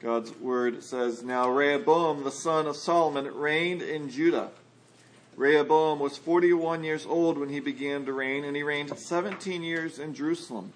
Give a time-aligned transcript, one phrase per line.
[0.00, 4.50] God's word says, Now Rehoboam, the son of Solomon, reigned in Judah.
[5.36, 9.98] Rehoboam was 41 years old when he began to reign, and he reigned 17 years
[9.98, 10.72] in Jerusalem,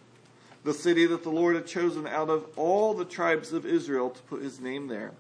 [0.65, 4.23] the city that the Lord had chosen out of all the tribes of Israel to
[4.23, 5.13] put his name there.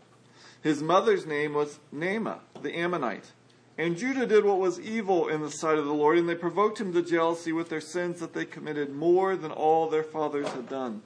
[0.62, 3.32] His mother's name was Naamah, the Ammonite.
[3.78, 6.78] And Judah did what was evil in the sight of the Lord, and they provoked
[6.78, 10.68] him to jealousy with their sins that they committed more than all their fathers had
[10.68, 11.00] done.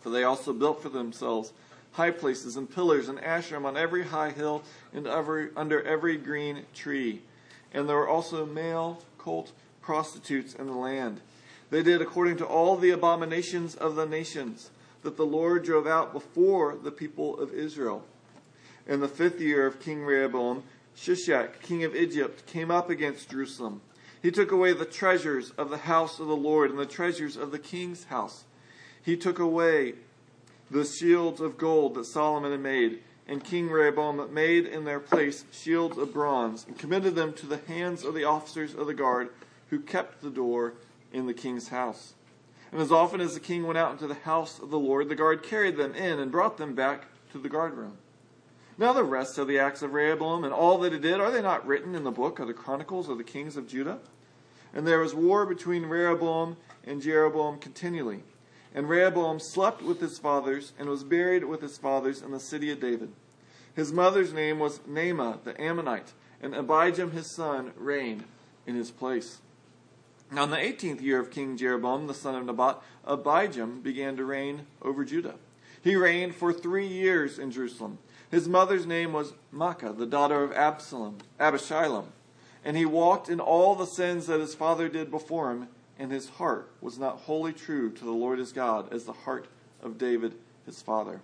[0.00, 1.52] For they also built for themselves
[1.92, 4.62] high places and pillars and Asherim on every high hill
[4.92, 7.22] and every, under every green tree.
[7.72, 11.20] And there were also male cult prostitutes in the land.
[11.70, 14.70] They did according to all the abominations of the nations
[15.02, 18.04] that the Lord drove out before the people of Israel.
[18.86, 20.62] In the fifth year of King Rehoboam,
[20.96, 23.80] Shishak, king of Egypt, came up against Jerusalem.
[24.22, 27.50] He took away the treasures of the house of the Lord and the treasures of
[27.50, 28.44] the king's house.
[29.02, 29.94] He took away
[30.72, 35.44] the shields of gold that Solomon had made, and King Rehoboam made in their place
[35.52, 39.28] shields of bronze, and committed them to the hands of the officers of the guard
[39.68, 40.72] who kept the door
[41.12, 42.14] in the king's house.
[42.72, 45.14] And as often as the king went out into the house of the Lord, the
[45.14, 47.98] guard carried them in and brought them back to the guard room.
[48.78, 51.42] Now the rest of the acts of Rehoboam and all that he did, are they
[51.42, 53.98] not written in the book of the Chronicles of the kings of Judah?
[54.72, 58.22] And there was war between Rehoboam and Jeroboam continually.
[58.74, 62.70] And Rehoboam slept with his fathers and was buried with his fathers in the city
[62.70, 63.12] of David.
[63.74, 68.24] His mother's name was Naamah the Ammonite, and Abijam his son reigned
[68.66, 69.38] in his place.
[70.30, 74.24] Now in the eighteenth year of King Jeroboam the son of Nebat, Abijam began to
[74.24, 75.34] reign over Judah.
[75.82, 77.98] He reigned for three years in Jerusalem.
[78.30, 82.06] His mother's name was Maacah, the daughter of Absalom, Abishalom,
[82.64, 85.68] and he walked in all the sins that his father did before him
[86.02, 89.46] and his heart was not wholly true to the Lord his God as the heart
[89.80, 90.34] of David
[90.66, 91.20] his father.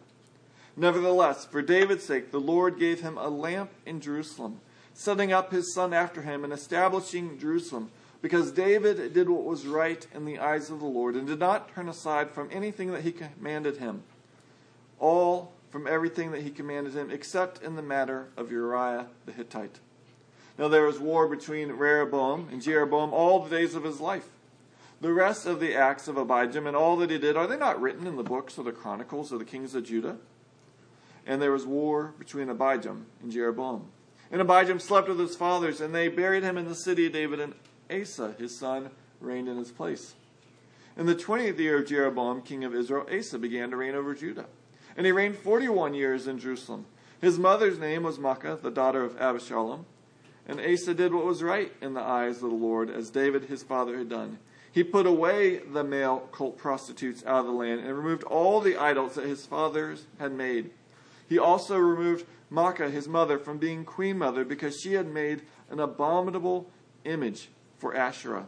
[0.76, 4.60] Nevertheless, for David's sake, the Lord gave him a lamp in Jerusalem,
[4.94, 7.90] setting up his son after him and establishing Jerusalem,
[8.22, 11.74] because David did what was right in the eyes of the Lord and did not
[11.74, 14.04] turn aside from anything that he commanded him,
[15.00, 19.80] all from everything that he commanded him, except in the matter of Uriah the Hittite.
[20.56, 24.28] Now there was war between Rehoboam and Jeroboam all the days of his life.
[25.00, 27.80] The rest of the acts of Abijam and all that he did, are they not
[27.80, 30.16] written in the books of the Chronicles of the kings of Judah?
[31.24, 33.86] And there was war between Abijam and Jeroboam.
[34.30, 37.38] And Abijam slept with his fathers, and they buried him in the city of David,
[37.38, 37.54] and
[37.90, 40.14] Asa, his son, reigned in his place.
[40.96, 44.46] In the twentieth year of Jeroboam, king of Israel, Asa began to reign over Judah.
[44.96, 46.86] And he reigned forty one years in Jerusalem.
[47.20, 49.84] His mother's name was Maacah, the daughter of Abishalom.
[50.46, 53.62] And Asa did what was right in the eyes of the Lord, as David his
[53.62, 54.38] father had done.
[54.70, 58.76] He put away the male cult prostitutes out of the land and removed all the
[58.76, 60.70] idols that his fathers had made.
[61.28, 65.80] He also removed Maacah, his mother, from being queen mother because she had made an
[65.80, 66.70] abominable
[67.04, 67.48] image
[67.78, 68.46] for Asherah.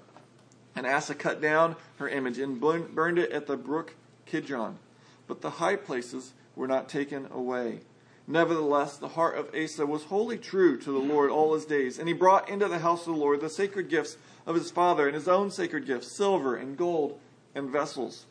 [0.75, 3.95] And Asa cut down her image and burned it at the brook
[4.27, 4.79] Kidron.
[5.27, 7.81] But the high places were not taken away.
[8.27, 12.07] Nevertheless, the heart of Asa was wholly true to the Lord all his days, and
[12.07, 14.17] he brought into the house of the Lord the sacred gifts
[14.51, 17.19] of his father and his own sacred gifts, silver and gold
[17.55, 18.27] and vessels.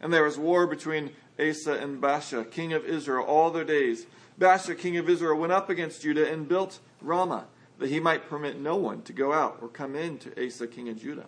[0.00, 4.06] And there was war between Asa and Baasha, king of Israel, all their days.
[4.38, 7.46] Baasha, king of Israel, went up against Judah and built Ramah,
[7.78, 10.88] that he might permit no one to go out or come in to Asa, king
[10.88, 11.26] of Judah.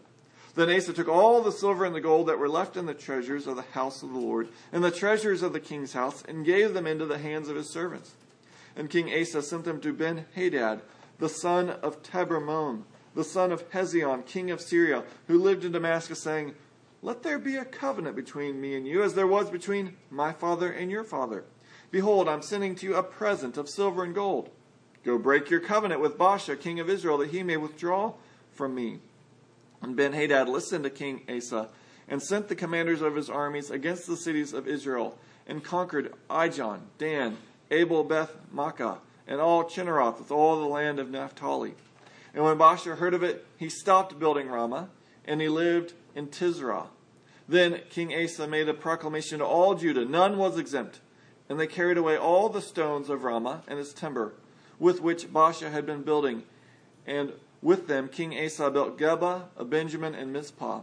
[0.55, 3.47] Then Asa took all the silver and the gold that were left in the treasures
[3.47, 6.75] of the house of the Lord, and the treasures of the king's house, and gave
[6.75, 8.13] them into the hands of his servants.
[8.77, 10.83] And King Asa sent them to Ben Hadad,
[11.19, 12.85] the son of Tabrimmon,
[13.15, 16.55] the son of Hezion, king of Syria, who lived in Damascus, saying,
[17.03, 20.71] Let there be a covenant between me and you, as there was between my father
[20.71, 21.45] and your father.
[21.91, 24.51] Behold, I'm sending to you a present of silver and gold.
[25.05, 28.15] Go break your covenant with Baasha, king of Israel, that he may withdraw
[28.53, 28.99] from me.
[29.83, 31.69] And Ben Hadad listened to King Asa,
[32.09, 36.81] and sent the commanders of his armies against the cities of Israel, and conquered Ijon,
[36.99, 37.37] Dan,
[37.71, 41.75] Abel Beth Maacah, and all Chinneroth with all the land of Naphtali.
[42.35, 44.91] And when Baasha heard of it, he stopped building Ramah,
[45.25, 46.89] and he lived in Tirzah.
[47.49, 51.01] Then King Asa made a proclamation to all Judah, none was exempt.
[51.49, 54.35] And they carried away all the stones of Ramah and its timber,
[54.79, 56.43] with which Baasha had been building.
[57.07, 60.81] And with them King Asa built Geba, Benjamin, and Mizpah.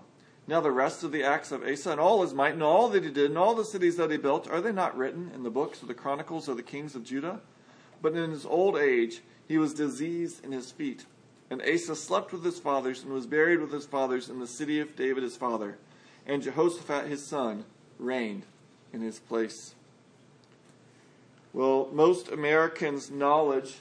[0.48, 3.04] Now the rest of the acts of Asa and all his might and all that
[3.04, 5.50] he did and all the cities that he built, are they not written in the
[5.50, 7.42] books of the chronicles of the kings of Judah?
[8.02, 11.06] But in his old age he was diseased in his feet
[11.52, 14.80] and Asa slept with his fathers and was buried with his fathers in the city
[14.80, 15.78] of David his father.
[16.26, 17.66] And Jehoshaphat his son
[18.00, 18.44] reigned
[18.94, 19.76] in his place.
[21.52, 23.80] Well, most Americans' knowledge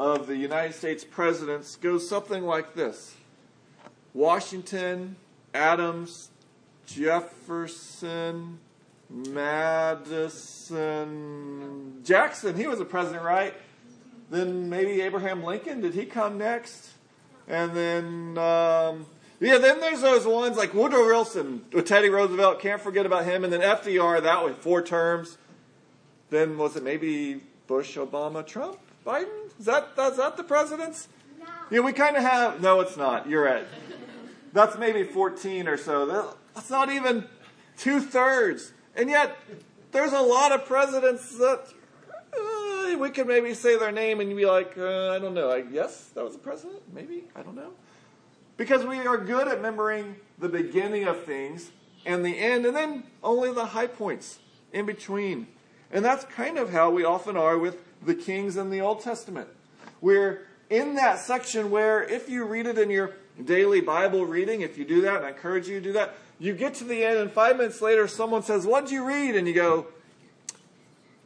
[0.00, 3.14] of the United States presidents goes something like this
[4.12, 5.14] Washington,
[5.54, 6.30] Adams,
[6.86, 8.58] Jefferson,
[9.08, 9.92] Madison,
[12.02, 12.56] Jackson.
[12.56, 13.54] He was a president, right?
[14.28, 15.80] Then maybe Abraham Lincoln.
[15.80, 16.95] Did he come next?
[17.48, 19.06] And then, um,
[19.40, 22.60] yeah, then there's those ones like Woodrow Wilson, Teddy Roosevelt.
[22.60, 23.44] Can't forget about him.
[23.44, 24.22] And then FDR.
[24.22, 25.38] That was four terms.
[26.30, 29.46] Then was it maybe Bush, Obama, Trump, Biden?
[29.58, 31.08] Is that, that is that the presidents?
[31.38, 31.46] No.
[31.70, 32.60] Yeah, we kind of have.
[32.60, 33.28] No, it's not.
[33.28, 33.66] You're right.
[34.52, 36.34] That's maybe 14 or so.
[36.54, 37.28] That's not even
[37.76, 38.72] two thirds.
[38.96, 39.36] And yet,
[39.92, 41.66] there's a lot of presidents that
[42.96, 45.50] we could maybe say their name and be like, uh, I don't know.
[45.50, 46.82] I guess that was a president?
[46.92, 47.24] Maybe?
[47.34, 47.70] I don't know.
[48.56, 51.70] Because we are good at remembering the beginning of things
[52.04, 54.38] and the end, and then only the high points
[54.72, 55.48] in between.
[55.90, 59.48] And that's kind of how we often are with the kings in the Old Testament.
[60.00, 63.12] We're in that section where, if you read it in your
[63.44, 66.54] daily Bible reading, if you do that, and I encourage you to do that, you
[66.54, 69.36] get to the end, and five minutes later, someone says, What did you read?
[69.36, 69.86] And you go,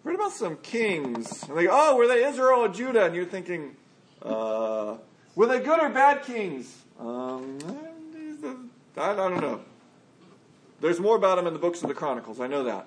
[0.02, 1.42] Read about some kings.
[1.44, 3.04] And they go, Oh, were they Israel or Judah?
[3.04, 3.76] And you're thinking,
[4.22, 4.96] uh,
[5.34, 6.74] Were they good or bad kings?
[6.98, 7.58] Um,
[8.96, 9.60] I, I don't know.
[10.80, 12.40] There's more about them in the books of the Chronicles.
[12.40, 12.86] I know that.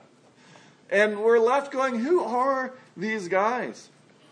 [0.90, 3.90] And we're left going, Who are these guys?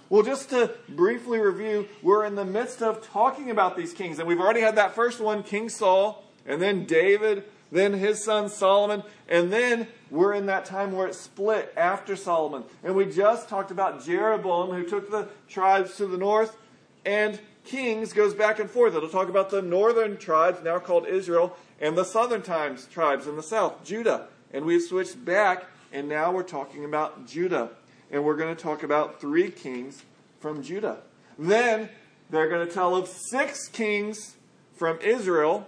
[0.10, 4.20] Well, just to briefly review, we're in the midst of talking about these kings.
[4.20, 8.50] And we've already had that first one, King Saul, and then David, then his son
[8.50, 12.66] Solomon, and then we're in that time where it split after Solomon.
[12.84, 16.58] And we just talked about Jeroboam, who took the tribes to the north,
[17.06, 18.94] and Kings goes back and forth.
[18.94, 23.38] It'll talk about the northern tribes, now called Israel, and the southern times tribes in
[23.38, 24.28] the south, Judah.
[24.54, 27.70] And we've switched back, and now we're talking about Judah.
[28.12, 30.04] And we're going to talk about three kings
[30.42, 30.98] from Judah.
[31.40, 31.88] Then
[32.30, 34.36] they're going to tell of six kings
[34.76, 35.68] from Israel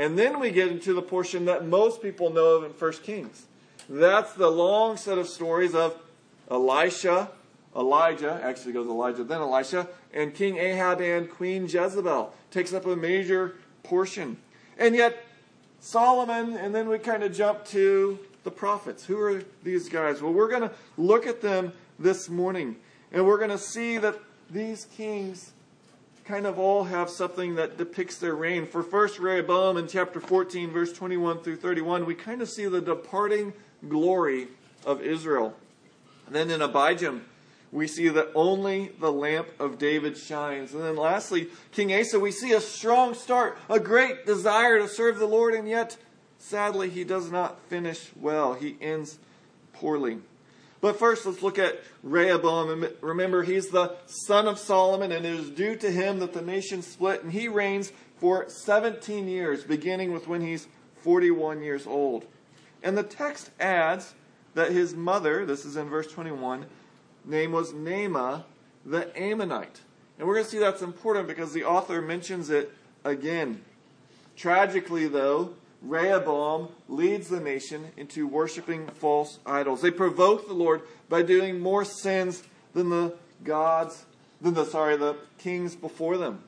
[0.00, 3.44] and then we get into the portion that most people know of in 1 Kings.
[3.86, 5.94] That's the long set of stories of
[6.50, 7.28] Elisha,
[7.76, 12.32] Elijah, actually goes Elijah, then Elisha, and King Ahab and Queen Jezebel.
[12.50, 14.38] Takes up a major portion.
[14.78, 15.22] And yet,
[15.80, 19.04] Solomon, and then we kind of jump to the prophets.
[19.04, 20.22] Who are these guys?
[20.22, 22.76] Well, we're going to look at them this morning,
[23.12, 24.18] and we're going to see that
[24.48, 25.52] these kings
[26.30, 28.64] kind of all have something that depicts their reign.
[28.64, 32.80] For first Rehoboam in chapter 14, verse 21 through 31, we kind of see the
[32.80, 33.52] departing
[33.88, 34.46] glory
[34.86, 35.56] of Israel.
[36.26, 37.22] And then in Abijam,
[37.72, 40.72] we see that only the lamp of David shines.
[40.72, 45.18] And then lastly, King Asa, we see a strong start, a great desire to serve
[45.18, 45.96] the Lord, and yet,
[46.38, 48.54] sadly, he does not finish well.
[48.54, 49.18] He ends
[49.72, 50.18] poorly.
[50.80, 52.86] But first, let's look at Rehoboam.
[53.00, 56.82] Remember, he's the son of Solomon, and it is due to him that the nation
[56.82, 60.68] split, and he reigns for 17 years, beginning with when he's
[61.02, 62.24] 41 years old.
[62.82, 64.14] And the text adds
[64.54, 66.66] that his mother, this is in verse 21,
[67.24, 68.44] name was Naamah
[68.84, 69.80] the Ammonite.
[70.18, 72.72] And we're going to see that's important because the author mentions it
[73.04, 73.62] again.
[74.36, 79.80] Tragically, though, Rehoboam leads the nation into worshiping false idols.
[79.80, 82.42] They provoke the Lord by doing more sins
[82.74, 84.04] than the gods,
[84.40, 86.44] than the sorry, the kings before them.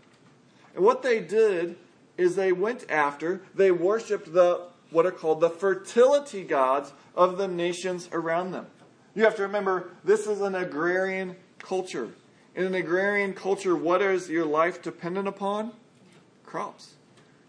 [0.75, 1.77] And what they did
[2.19, 7.49] is they went after, they worshiped the what are called the fertility gods of the
[7.49, 8.67] nations around them.
[9.15, 12.11] You have to remember this is an agrarian culture.
[12.55, 15.73] In an agrarian culture, what is your life dependent upon?
[16.45, 16.95] Crops,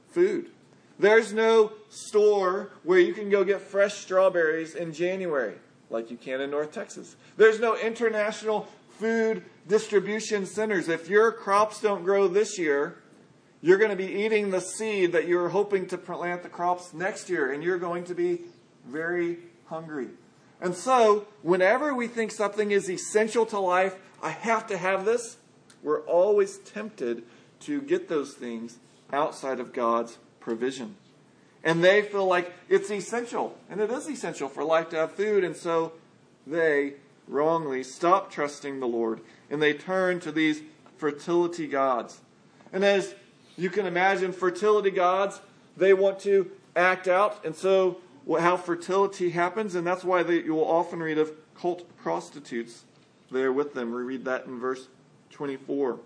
[0.08, 0.52] food.
[1.00, 5.56] There's no store where you can go get fresh strawberries in January
[5.90, 7.16] like you can in North Texas.
[7.38, 8.68] There's no international
[9.00, 10.90] food distribution centers.
[10.90, 12.98] If your crops don't grow this year,
[13.62, 17.30] you're going to be eating the seed that you're hoping to plant the crops next
[17.30, 18.42] year, and you're going to be
[18.86, 20.10] very hungry.
[20.60, 25.38] And so, whenever we think something is essential to life, I have to have this,
[25.82, 27.24] we're always tempted
[27.62, 28.80] to get those things
[29.12, 30.96] outside of God's provision.
[31.64, 35.44] And they feel like it's essential, and it is essential for life to have food,
[35.44, 35.94] and so
[36.46, 36.96] they
[37.28, 40.62] wrongly stop trusting the Lord and they turn to these
[40.98, 42.20] fertility gods.
[42.74, 43.16] And as
[43.56, 45.40] you can imagine, fertility gods,
[45.78, 48.00] they want to act out, and so
[48.40, 52.84] how fertility happens, and that's why they, you will often read of cult prostitutes
[53.32, 53.94] there with them.
[53.94, 54.88] We read that in verse
[55.32, 56.00] 24.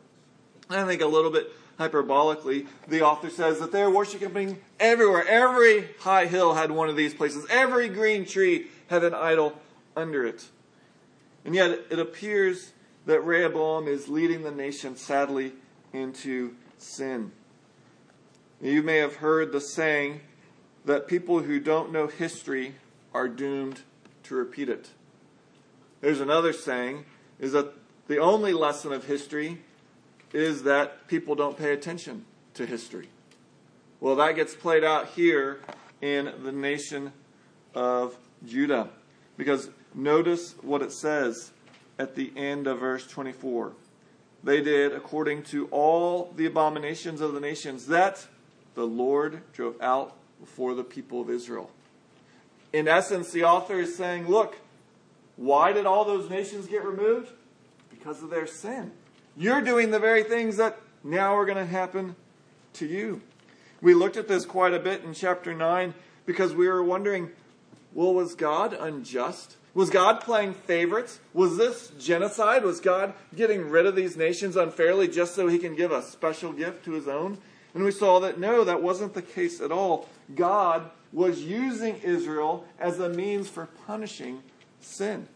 [0.69, 5.25] I think a little bit hyperbolically, the author says that they're worshiping everywhere.
[5.27, 7.45] Every high hill had one of these places.
[7.49, 9.53] Every green tree had an idol
[9.95, 10.47] under it.
[11.45, 12.73] And yet it appears
[13.05, 15.53] that Rehoboam is leading the nation, sadly,
[15.93, 17.31] into sin.
[18.61, 20.21] You may have heard the saying
[20.85, 22.75] that people who don't know history
[23.13, 23.81] are doomed
[24.23, 24.89] to repeat it.
[26.01, 27.05] There's another saying
[27.39, 27.73] is that
[28.07, 29.61] the only lesson of history
[30.33, 33.09] is that people don't pay attention to history.
[33.99, 35.59] Well, that gets played out here
[36.01, 37.13] in the nation
[37.73, 38.89] of Judah.
[39.37, 41.51] Because notice what it says
[41.97, 43.73] at the end of verse 24.
[44.43, 48.27] They did according to all the abominations of the nations that
[48.75, 51.71] the Lord drove out before the people of Israel.
[52.71, 54.57] In essence, the author is saying, look,
[55.35, 57.31] why did all those nations get removed?
[57.89, 58.91] Because of their sin.
[59.37, 62.15] You're doing the very things that now are going to happen
[62.73, 63.21] to you.
[63.81, 65.93] We looked at this quite a bit in chapter 9
[66.25, 67.29] because we were wondering
[67.93, 69.57] well, was God unjust?
[69.73, 71.19] Was God playing favorites?
[71.33, 72.63] Was this genocide?
[72.63, 76.51] Was God getting rid of these nations unfairly just so he can give a special
[76.51, 77.37] gift to his own?
[77.73, 80.09] And we saw that no, that wasn't the case at all.
[80.35, 84.41] God was using Israel as a means for punishing
[84.81, 85.27] sin.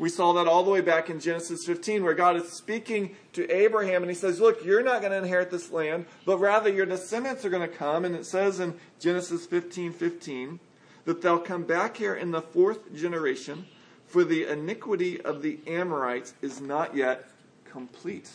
[0.00, 3.46] We saw that all the way back in Genesis 15, where God is speaking to
[3.50, 6.86] Abraham and he says, Look, you're not going to inherit this land, but rather your
[6.86, 8.06] descendants are going to come.
[8.06, 10.58] And it says in Genesis 15 15
[11.04, 13.66] that they'll come back here in the fourth generation,
[14.06, 17.28] for the iniquity of the Amorites is not yet
[17.64, 18.30] complete.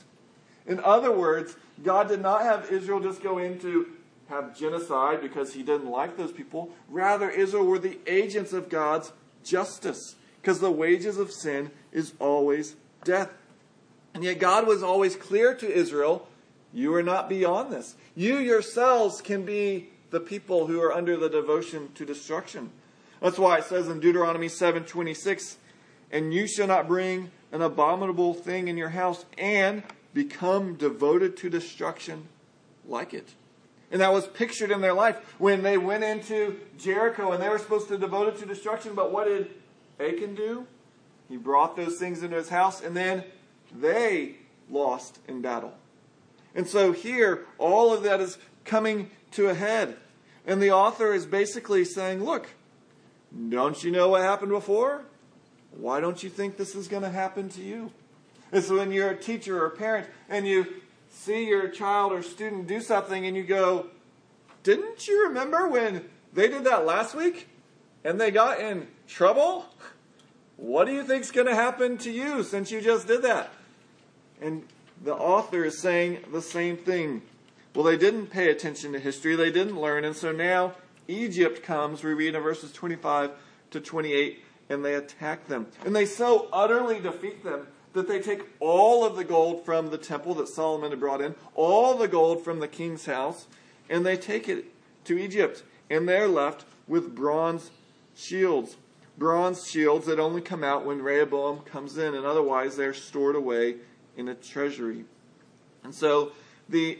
[0.67, 3.87] In other words, God did not have Israel just go into
[4.29, 6.69] have genocide because he didn't like those people.
[6.89, 9.11] Rather, Israel were the agents of God's
[9.43, 13.31] justice because the wages of sin is always death.
[14.13, 16.27] And yet God was always clear to Israel,
[16.71, 17.95] you are not beyond this.
[18.15, 22.69] You yourselves can be the people who are under the devotion to destruction.
[23.23, 25.57] That's why it says in Deuteronomy 7:26,
[26.11, 29.81] "And you shall not bring an abominable thing in your house and
[30.13, 32.27] become devoted to destruction
[32.87, 33.29] like it."
[33.91, 37.57] And that was pictured in their life when they went into Jericho and they were
[37.57, 39.49] supposed to devote it to destruction, but what did
[39.99, 40.67] Achan do?
[41.29, 43.23] He brought those things into his house, and then
[43.73, 44.35] they
[44.69, 45.73] lost in battle.
[46.53, 49.97] And so here, all of that is coming to a head.
[50.45, 52.47] And the author is basically saying, look,
[53.49, 55.03] don't you know what happened before?
[55.71, 57.91] Why don't you think this is going to happen to you?
[58.51, 60.67] It's when you're a teacher or a parent and you
[61.09, 63.87] see your child or student do something and you go,
[64.63, 67.49] didn't you remember when they did that last week
[68.03, 69.65] and they got in trouble?
[70.57, 73.51] What do you think's going to happen to you since you just did that?
[74.41, 74.63] And
[75.03, 77.21] the author is saying the same thing.
[77.73, 80.75] Well, they didn't pay attention to history, they didn't learn, and so now
[81.07, 83.31] Egypt comes, we read in verses 25
[83.71, 85.67] to 28, and they attack them.
[85.85, 89.97] And they so utterly defeat them that they take all of the gold from the
[89.97, 93.47] temple that Solomon had brought in, all the gold from the king's house,
[93.89, 94.65] and they take it
[95.05, 95.63] to Egypt.
[95.89, 97.71] And they're left with bronze
[98.15, 98.77] shields
[99.17, 103.75] bronze shields that only come out when Rehoboam comes in, and otherwise they're stored away
[104.17, 105.05] in a treasury.
[105.83, 106.31] And so
[106.67, 106.99] the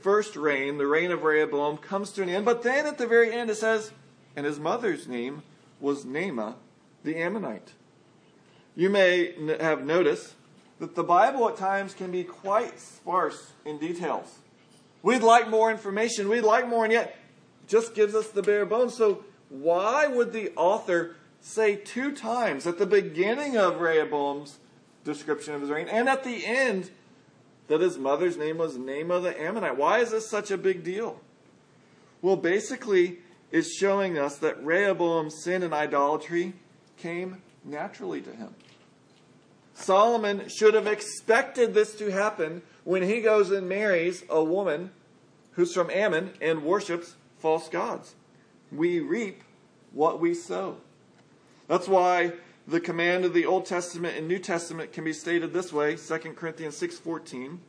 [0.00, 3.32] first reign, the reign of Rehoboam, comes to an end, but then at the very
[3.32, 3.92] end it says,
[4.36, 5.42] and his mother's name
[5.80, 6.54] was Naamah
[7.04, 7.72] the Ammonite.
[8.74, 10.34] You may have noticed
[10.78, 14.38] that the Bible at times can be quite sparse in details.
[15.02, 17.16] We'd like more information, we'd like more, and yet
[17.66, 18.94] just gives us the bare bones.
[18.94, 24.58] So why would the author say two times at the beginning of Rehoboam's
[25.04, 26.90] description of his reign and at the end
[27.68, 29.76] that his mother's name was Naamah the Ammonite.
[29.76, 31.20] Why is this such a big deal?
[32.20, 33.18] Well, basically,
[33.52, 36.54] it's showing us that Rehoboam's sin and idolatry
[36.96, 38.54] came naturally to him.
[39.74, 44.90] Solomon should have expected this to happen when he goes and marries a woman
[45.52, 48.14] who's from Ammon and worships false gods.
[48.72, 49.42] We reap
[49.92, 50.78] what we sow.
[51.68, 52.32] That's why
[52.66, 56.34] the command of the Old Testament and New Testament can be stated this way, 2
[56.34, 57.60] Corinthians 6:14,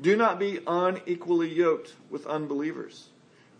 [0.00, 3.10] "Do not be unequally yoked with unbelievers.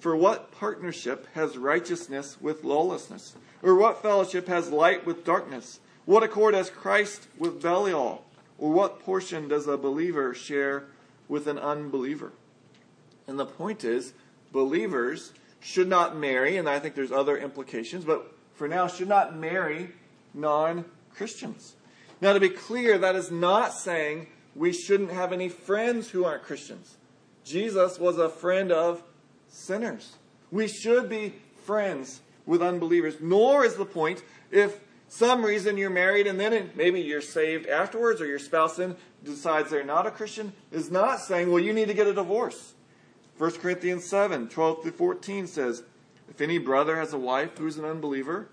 [0.00, 3.36] For what partnership has righteousness with lawlessness?
[3.62, 5.80] Or what fellowship has light with darkness?
[6.04, 8.24] What accord has Christ with Belial?
[8.58, 10.88] Or what portion does a believer share
[11.28, 12.32] with an unbeliever?"
[13.26, 14.12] And the point is,
[14.52, 19.36] believers should not marry, and I think there's other implications, but for now should not
[19.36, 19.90] marry
[20.32, 20.84] non
[21.14, 21.76] Christians.
[22.20, 26.44] Now, to be clear, that is not saying we shouldn't have any friends who aren't
[26.44, 26.96] Christians.
[27.44, 29.02] Jesus was a friend of
[29.48, 30.16] sinners.
[30.50, 31.34] We should be
[31.64, 33.16] friends with unbelievers.
[33.20, 38.20] Nor is the point if some reason you're married and then maybe you're saved afterwards
[38.20, 41.88] or your spouse then decides they're not a Christian is not saying, well, you need
[41.88, 42.74] to get a divorce.
[43.38, 45.82] 1 Corinthians 7 12 through 14 says,
[46.28, 48.48] If any brother has a wife who's an unbeliever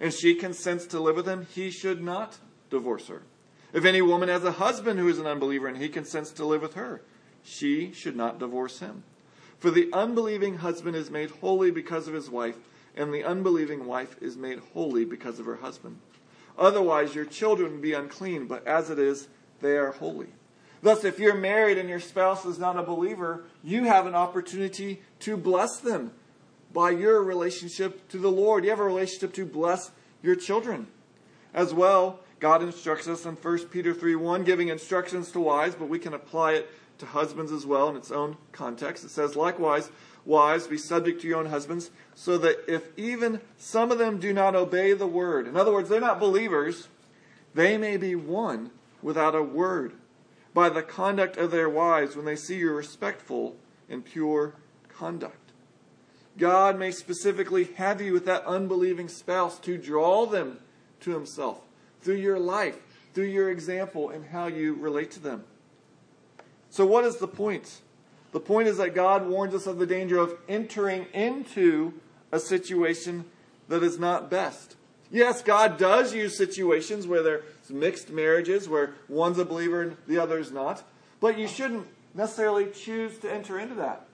[0.00, 2.38] and she consents to live with him, he should not
[2.70, 3.22] divorce her.
[3.72, 6.62] If any woman has a husband who is an unbeliever and he consents to live
[6.62, 7.02] with her,
[7.42, 9.04] she should not divorce him.
[9.58, 12.56] For the unbelieving husband is made holy because of his wife,
[12.96, 15.98] and the unbelieving wife is made holy because of her husband.
[16.58, 19.28] Otherwise, your children would be unclean, but as it is,
[19.60, 20.28] they are holy.
[20.82, 25.00] Thus, if you're married and your spouse is not a believer, you have an opportunity
[25.20, 26.10] to bless them
[26.72, 28.64] by your relationship to the Lord.
[28.64, 29.90] You have a relationship to bless
[30.22, 30.86] your children.
[31.54, 35.88] As well, God instructs us in 1 Peter 3 1, giving instructions to wives, but
[35.88, 39.04] we can apply it to husbands as well in its own context.
[39.04, 39.90] It says, Likewise,
[40.24, 44.32] wives, be subject to your own husbands, so that if even some of them do
[44.32, 46.88] not obey the word, in other words, they're not believers,
[47.54, 48.70] they may be won
[49.02, 49.92] without a word
[50.54, 53.56] by the conduct of their wives when they see your respectful
[53.88, 54.54] and pure
[54.88, 55.41] conduct.
[56.42, 60.58] God may specifically have you with that unbelieving spouse to draw them
[60.98, 61.60] to Himself
[62.00, 62.76] through your life,
[63.14, 65.44] through your example, and how you relate to them.
[66.68, 67.82] So, what is the point?
[68.32, 71.94] The point is that God warns us of the danger of entering into
[72.32, 73.24] a situation
[73.68, 74.74] that is not best.
[75.12, 80.18] Yes, God does use situations where there's mixed marriages, where one's a believer and the
[80.18, 80.82] other's not.
[81.20, 84.08] But you shouldn't necessarily choose to enter into that.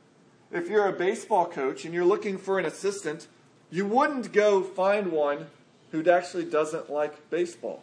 [0.50, 3.26] If you're a baseball coach and you're looking for an assistant,
[3.70, 5.46] you wouldn't go find one
[5.90, 7.82] who actually doesn't like baseball.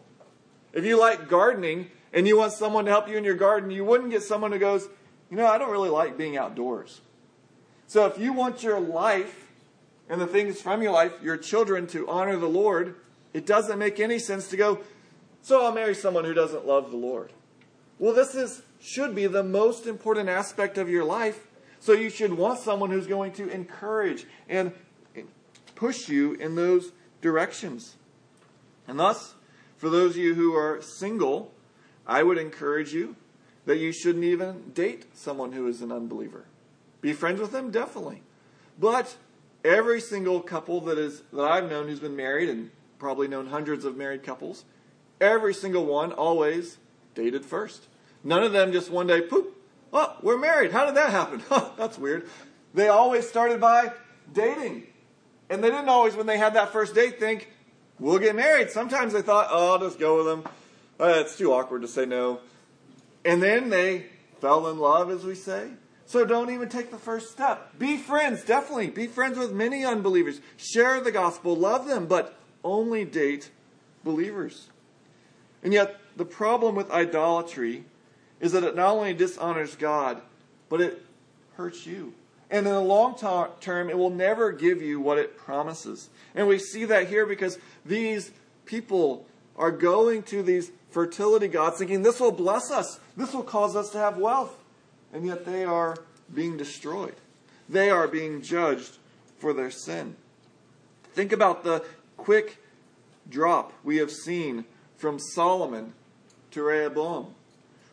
[0.73, 3.85] If you like gardening and you want someone to help you in your garden, you
[3.85, 4.87] wouldn't get someone who goes,
[5.29, 7.01] you know, I don't really like being outdoors.
[7.87, 9.51] So if you want your life
[10.09, 12.95] and the things from your life, your children, to honor the Lord,
[13.33, 14.79] it doesn't make any sense to go,
[15.41, 17.31] so I'll marry someone who doesn't love the Lord.
[17.99, 21.47] Well, this is should be the most important aspect of your life.
[21.85, 24.71] So you should want someone who's going to encourage and
[25.75, 27.95] push you in those directions.
[28.87, 29.35] And thus,
[29.77, 31.53] for those of you who are single,
[32.07, 33.17] I would encourage you
[33.67, 36.45] that you shouldn't even date someone who is an unbeliever.
[37.01, 38.23] Be friends with them, definitely.
[38.79, 39.15] But
[39.63, 43.85] every single couple that is that I've known who's been married and probably known hundreds
[43.85, 44.65] of married couples.
[45.21, 46.79] Every single one always
[47.13, 47.85] dated first.
[48.23, 49.54] None of them just one day, poop,
[49.95, 50.71] oh, we're married.
[50.71, 51.41] How did that happen?
[51.77, 52.29] That's weird.
[52.73, 53.93] They always started by
[54.31, 54.83] dating.
[55.49, 57.49] And they didn't always, when they had that first date, think,
[57.99, 58.69] we'll get married.
[58.69, 60.43] Sometimes they thought, oh, I'll just go with them.
[60.99, 62.39] Uh, it's too awkward to say no.
[63.23, 64.07] And then they
[64.41, 65.69] fell in love, as we say.
[66.05, 67.79] So don't even take the first step.
[67.79, 68.89] Be friends, definitely.
[68.89, 70.39] Be friends with many unbelievers.
[70.57, 73.49] Share the gospel, love them, but only date
[74.03, 74.67] believers.
[75.63, 77.85] And yet, the problem with idolatry
[78.39, 80.21] is that it not only dishonors God,
[80.69, 81.03] but it
[81.55, 82.13] hurts you.
[82.49, 83.15] And in the long
[83.59, 86.09] term, it will never give you what it promises.
[86.35, 88.31] And we see that here because these
[88.65, 89.25] people
[89.57, 93.89] are going to these fertility gods thinking this will bless us, this will cause us
[93.91, 94.55] to have wealth.
[95.13, 95.97] And yet they are
[96.33, 97.15] being destroyed.
[97.67, 98.97] They are being judged
[99.39, 100.15] for their sin.
[101.13, 101.83] Think about the
[102.17, 102.57] quick
[103.29, 104.65] drop we have seen
[104.97, 105.93] from Solomon
[106.51, 107.33] to Rehoboam.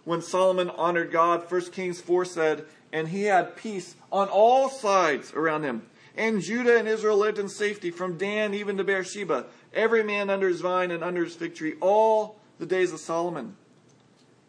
[0.04, 5.32] When Solomon honored God, 1 Kings 4 said, and he had peace on all sides
[5.32, 5.82] around him.
[6.16, 10.48] And Judah and Israel lived in safety from Dan even to Beersheba, every man under
[10.48, 13.56] his vine and under his fig tree, all the days of Solomon.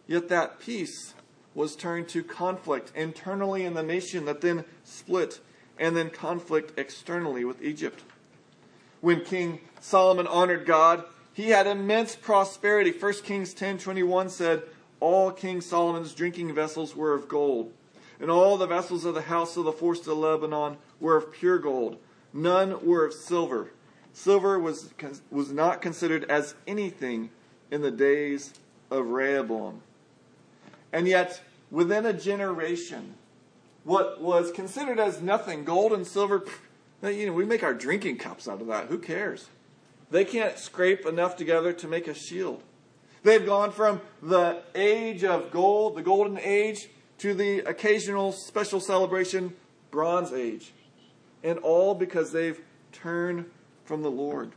[0.08, 1.14] Yet that peace
[1.56, 5.40] was turned to conflict internally in the nation that then split,
[5.80, 8.02] and then conflict externally with Egypt
[9.04, 12.90] when King Solomon honored God, he had immense prosperity.
[12.90, 14.64] 1 Kings 10:21 said,
[15.04, 17.74] "All King Solomon's drinking vessels were of gold,
[18.22, 21.60] and all the vessels of the house of the forest of Lebanon were of pure
[21.60, 21.98] gold.
[22.32, 23.72] None were of silver.
[24.14, 24.94] Silver was
[25.30, 27.32] was not considered as anything
[27.70, 28.54] in the days
[28.90, 29.82] of Rehoboam."
[30.94, 33.16] And yet, within a generation,
[33.84, 36.46] what was considered as nothing, gold and silver,
[37.04, 38.88] you know, we make our drinking cups out of that.
[38.88, 39.50] Who cares?
[40.12, 42.64] They can't scrape enough together to make a shield.
[43.24, 49.56] They've gone from the age of gold, the golden age, to the occasional special celebration,
[49.92, 50.74] bronze age.
[51.44, 52.60] And all because they've
[52.92, 53.50] turned
[53.86, 54.52] from the Lord.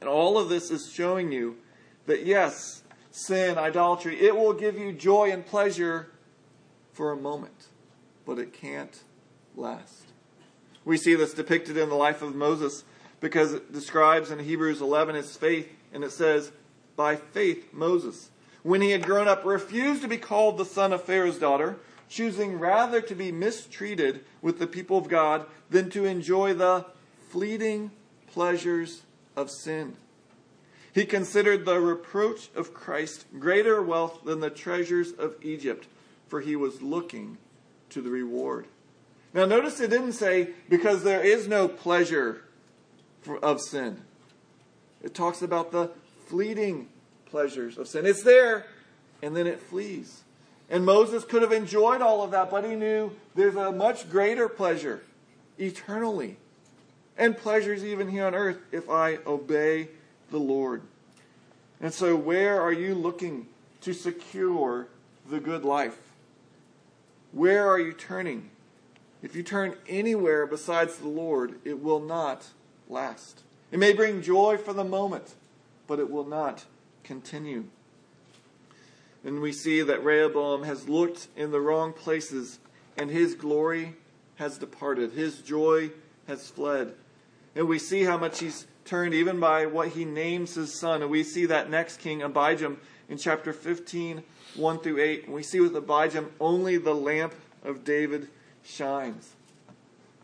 [0.00, 1.56] And all of this is showing you
[2.06, 6.10] that yes, sin, idolatry, it will give you joy and pleasure
[6.92, 7.68] for a moment,
[8.26, 9.02] but it can't
[9.56, 10.06] last.
[10.84, 12.84] We see this depicted in the life of Moses
[13.20, 16.50] because it describes in Hebrews 11 his faith And it says,
[16.96, 18.30] By faith, Moses,
[18.62, 21.78] when he had grown up, refused to be called the son of Pharaoh's daughter,
[22.08, 26.84] choosing rather to be mistreated with the people of God than to enjoy the
[27.30, 27.90] fleeting
[28.26, 29.02] pleasures
[29.36, 29.96] of sin.
[30.94, 35.86] He considered the reproach of Christ greater wealth than the treasures of Egypt,
[36.28, 37.38] for he was looking
[37.90, 38.66] to the reward.
[39.32, 42.44] Now, notice it didn't say because there is no pleasure
[43.42, 44.02] of sin.
[45.02, 45.90] It talks about the
[46.32, 46.88] fleeting
[47.26, 48.06] pleasures of sin.
[48.06, 48.64] It's there,
[49.22, 50.22] and then it flees.
[50.70, 54.48] And Moses could have enjoyed all of that, but he knew there's a much greater
[54.48, 55.02] pleasure
[55.58, 56.38] eternally,
[57.18, 59.88] and pleasures even here on earth if I obey
[60.30, 60.80] the Lord.
[61.82, 63.46] And so, where are you looking
[63.82, 64.88] to secure
[65.28, 65.98] the good life?
[67.32, 68.48] Where are you turning?
[69.22, 72.46] If you turn anywhere besides the Lord, it will not
[72.88, 73.42] last.
[73.70, 75.34] It may bring joy for the moment,
[75.86, 76.64] but it will not
[77.04, 77.64] continue.
[79.24, 82.58] And we see that Rehoboam has looked in the wrong places,
[82.96, 83.94] and his glory
[84.36, 85.12] has departed.
[85.12, 85.90] His joy
[86.26, 86.94] has fled.
[87.54, 91.02] And we see how much he's turned even by what he names his son.
[91.02, 94.22] And we see that next king, Abijam, in chapter 15,
[94.56, 95.26] 1 through 8.
[95.26, 98.28] And we see with Abijam only the lamp of David
[98.64, 99.34] shines.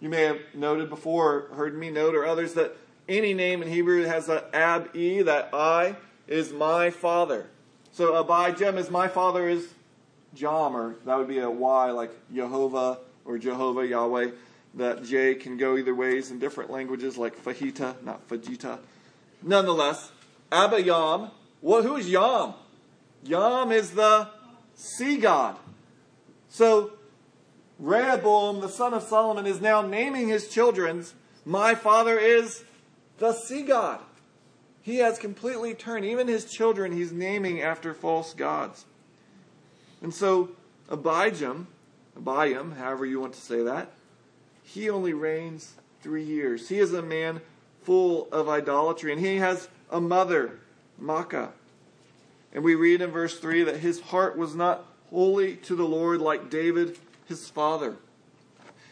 [0.01, 2.77] You may have noted before, heard me note, or others, that
[3.09, 7.47] any name in Hebrew has a ab e, that I is my father.
[7.92, 9.68] So Abijam is my father is
[10.35, 14.31] Jam, or that would be a Y like Jehovah or Jehovah, Yahweh.
[14.75, 18.79] That J can go either ways in different languages like Fajita, not Fajita.
[19.42, 20.12] Nonetheless,
[20.53, 21.31] Abba Yam,
[21.62, 22.55] well, who is Yam?
[23.25, 24.29] Yam is the
[24.75, 25.57] sea god.
[26.49, 26.92] So
[27.79, 32.64] Rehoboam, the son of Solomon, is now naming his children's, my father is
[33.18, 34.00] the sea god.
[34.83, 38.87] He has completely turned, even his children, he's naming after false gods.
[40.00, 40.50] And so
[40.88, 41.66] Abijam,
[42.18, 43.92] Abiam, however you want to say that,
[44.62, 46.68] he only reigns three years.
[46.68, 47.40] He is a man
[47.83, 50.59] full of idolatry, and he has a mother,
[51.00, 51.50] Maacah.
[52.52, 56.20] And we read in verse 3 that his heart was not wholly to the Lord
[56.20, 57.96] like David, his father.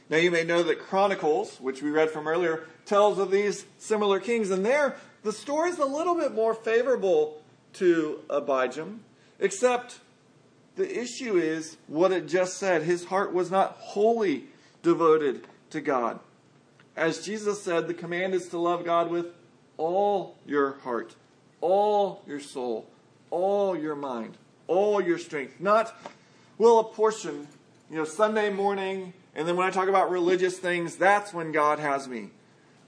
[0.08, 4.20] Now you may know that Chronicles, which we read from earlier, tells of these similar
[4.20, 7.42] kings, and there the story is a little bit more favorable
[7.74, 8.98] to Abijam,
[9.40, 9.98] except
[10.76, 12.82] the issue is what it just said.
[12.82, 14.44] His heart was not wholly
[14.82, 16.20] devoted to God.
[16.94, 19.26] As Jesus said, the command is to love God with
[19.76, 21.16] all your heart,
[21.60, 22.86] all your soul,
[23.30, 25.60] all your mind, all your strength.
[25.60, 25.94] Not,
[26.56, 27.48] well, a portion,
[27.90, 31.78] you know, Sunday morning, and then when I talk about religious things, that's when God
[31.78, 32.30] has me.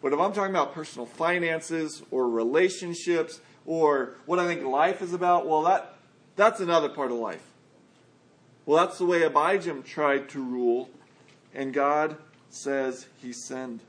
[0.00, 5.12] But if I'm talking about personal finances or relationships or what I think life is
[5.12, 5.94] about, well, that,
[6.36, 7.44] that's another part of life.
[8.64, 10.88] Well, that's the way Abijam tried to rule,
[11.54, 12.16] and God
[12.48, 13.80] says he sinned.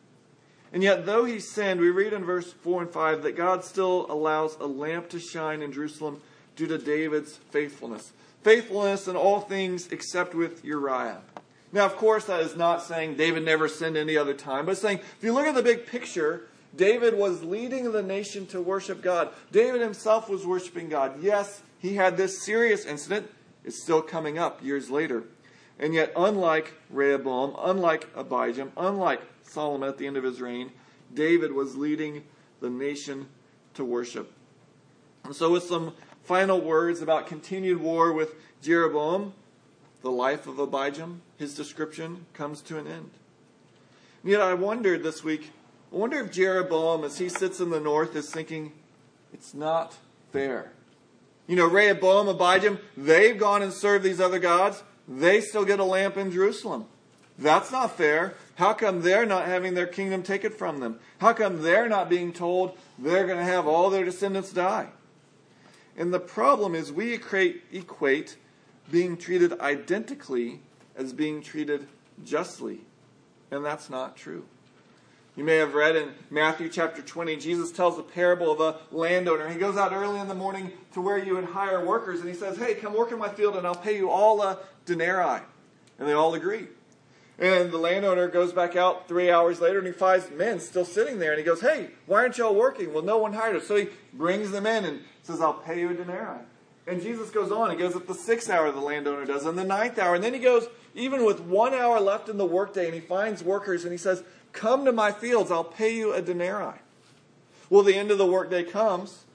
[0.74, 4.06] And yet, though he sinned, we read in verse 4 and 5 that God still
[4.10, 6.22] allows a lamp to shine in Jerusalem
[6.58, 8.12] due to David's faithfulness.
[8.43, 11.22] Faithfulness in all things except with Uriah.
[11.71, 14.99] Now, of course, that is not saying David never sinned any other time, but saying
[15.17, 19.29] if you look at the big picture, David was leading the nation to worship God.
[19.51, 21.21] David himself was worshiping God.
[21.21, 23.29] Yes, he had this serious incident.
[23.63, 25.23] It's still coming up years later.
[25.79, 30.71] And yet, unlike Rehoboam, unlike Abijam, unlike Solomon at the end of his reign,
[31.13, 32.23] David was leading
[32.60, 33.27] the nation
[33.75, 34.32] to worship.
[35.23, 39.34] And so, with some final words about continued war with Jeroboam,
[40.01, 43.12] the life of Abijam, his description comes to an end.
[44.23, 45.51] And yet I wondered this week,
[45.91, 48.73] I wonder if Jeroboam, as he sits in the north, is thinking,
[49.33, 49.97] it's not
[50.31, 50.71] fair.
[51.47, 54.83] You know, Rehoboam, Abijam, they've gone and served these other gods.
[55.07, 56.85] They still get a lamp in Jerusalem.
[57.39, 58.35] That's not fair.
[58.55, 60.99] How come they're not having their kingdom taken from them?
[61.19, 64.89] How come they're not being told they're going to have all their descendants die?
[65.97, 68.38] And the problem is we equate, equate
[68.91, 70.62] being treated identically
[70.95, 71.88] as being treated
[72.23, 72.82] justly.
[73.52, 74.45] And that's not true.
[75.36, 79.47] You may have read in Matthew chapter 20, Jesus tells a parable of a landowner.
[79.47, 82.36] He goes out early in the morning to where you would hire workers, and he
[82.36, 85.41] says, Hey, come work in my field, and I'll pay you all a denarii.
[85.97, 86.67] And they all agree.
[87.38, 91.19] And the landowner goes back out three hours later, and he finds men still sitting
[91.19, 91.32] there.
[91.32, 92.93] And he goes, Hey, why aren't y'all working?
[92.93, 93.67] Well, no one hired us.
[93.67, 96.39] So he brings them in and says, I'll pay you a denarii.
[96.89, 97.69] And Jesus goes on.
[97.69, 100.15] He goes at the sixth hour, the landowner does, and the ninth hour.
[100.15, 103.43] And then he goes, even with one hour left in the workday, and he finds
[103.43, 104.23] workers and he says,
[104.54, 106.80] Come to my fields, I'll pay you a denarii.
[107.69, 109.25] Well, the end of the workday comes,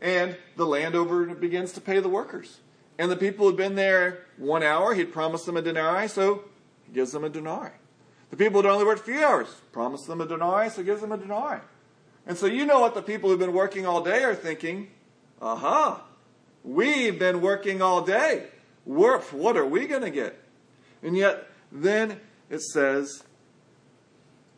[0.00, 2.60] and the landowner begins to pay the workers.
[2.98, 6.44] And the people who'd been there one hour, he'd promised them a denarii, so
[6.86, 7.72] he gives them a denarii.
[8.30, 11.02] The people who'd only worked a few hours, promised them a denarii, so he gives
[11.02, 11.60] them a denarii.
[12.26, 14.88] And so you know what the people who've been working all day are thinking.
[15.42, 16.02] Aha,
[16.64, 18.46] we've been working all day.
[18.84, 20.38] Work, what are we going to get?
[21.02, 22.20] And yet, then
[22.50, 23.22] it says,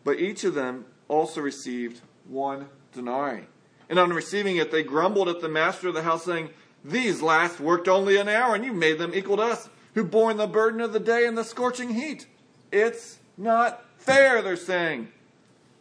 [0.05, 3.47] but each of them also received one denarii.
[3.89, 6.51] And on receiving it, they grumbled at the master of the house, saying,
[6.85, 10.37] These last worked only an hour, and you made them equal to us, who borne
[10.37, 12.27] the burden of the day in the scorching heat.
[12.71, 15.09] It's not fair, they're saying.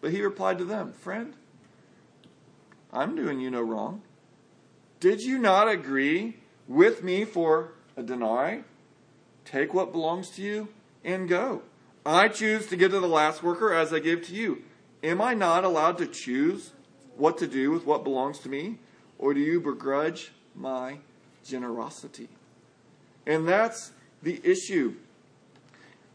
[0.01, 1.33] But he replied to them, Friend,
[2.91, 4.01] I'm doing you no wrong.
[5.03, 8.63] Did you not agree with me for a denarii?
[9.43, 10.69] Take what belongs to you
[11.03, 11.63] and go.
[12.05, 14.63] I choose to give to the last worker as I give to you.
[15.03, 16.71] Am I not allowed to choose
[17.17, 18.79] what to do with what belongs to me?
[19.19, 20.99] Or do you begrudge my
[21.43, 22.29] generosity?
[23.27, 24.95] And that's the issue.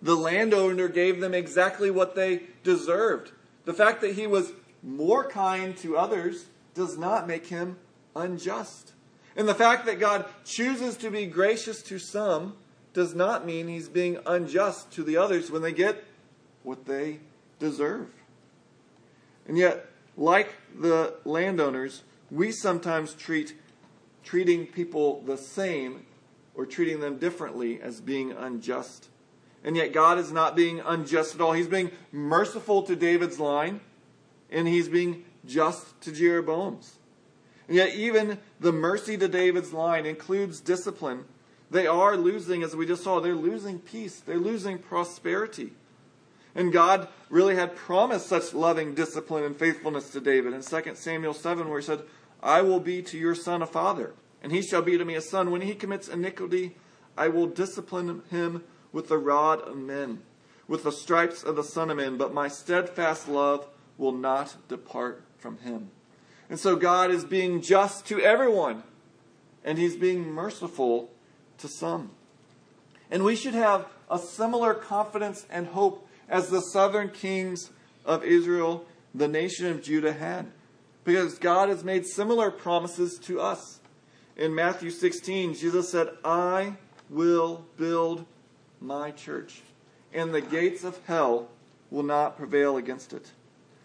[0.01, 3.33] The landowner gave them exactly what they deserved.
[3.67, 7.77] The fact that he was more kind to others does not make him
[8.15, 8.93] unjust.
[9.37, 12.57] And the fact that God chooses to be gracious to some
[12.93, 16.05] does not mean he's being unjust to the others when they get
[16.65, 17.21] what they
[17.59, 18.09] deserve.
[19.47, 23.55] And yet, like the landowners, we sometimes treat
[24.25, 26.05] treating people the same
[26.55, 29.09] or treating them differently as being unjust.
[29.65, 31.53] And yet, God is not being unjust at all.
[31.53, 33.81] He's being merciful to David's line,
[34.51, 36.98] and he's being just to Jeroboam's.
[37.69, 41.25] And yet, even the mercy to David's line includes discipline.
[41.71, 45.73] They are losing, as we just saw, they're losing peace, they're losing prosperity.
[46.55, 51.35] And God really had promised such loving discipline and faithfulness to David in 2 Samuel
[51.35, 52.03] 7, where he said,
[52.43, 55.21] I will be to your son a father, and he shall be to me a
[55.21, 55.51] son.
[55.51, 56.77] When he commits iniquity,
[57.19, 60.23] I will discipline him with the rod of men,
[60.67, 65.23] with the stripes of the Son of Men, but my steadfast love will not depart
[65.37, 65.91] from him.
[66.51, 68.83] And so God is being just to everyone,
[69.65, 71.11] and He's being merciful
[71.59, 72.11] to some.
[73.11, 77.71] And we should have a similar confidence and hope as the southern kings
[78.05, 80.47] of Israel, the nation of Judah, had.
[81.05, 83.81] Because God has made similar promises to us.
[84.37, 86.75] In Matthew 16, Jesus said, I
[87.11, 88.25] will build
[88.81, 89.63] my church,
[90.13, 91.49] and the gates of hell
[91.91, 93.33] will not prevail against it.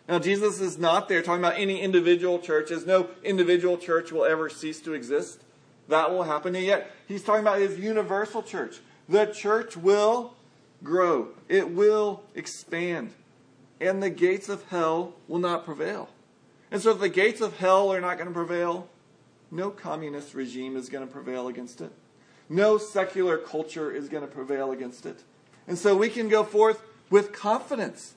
[0.08, 2.86] Now, Jesus is not there talking about any individual churches.
[2.86, 5.42] No individual church will ever cease to exist.
[5.88, 6.56] That will happen.
[6.56, 8.80] And yet, he's talking about his universal church.
[9.08, 10.34] The church will
[10.84, 13.12] grow, it will expand,
[13.80, 16.10] and the gates of hell will not prevail.
[16.72, 18.90] And so, if the gates of hell are not going to prevail,
[19.52, 21.92] no communist regime is going to prevail against it.
[22.50, 25.24] No secular culture is going to prevail against it.
[25.68, 28.16] And so we can go forth with confidence.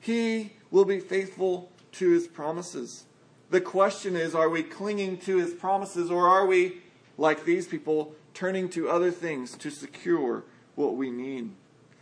[0.00, 3.04] He will be faithful to his promises.
[3.50, 6.82] The question is are we clinging to his promises or are we,
[7.16, 10.42] like these people, turning to other things to secure
[10.74, 11.52] what we need?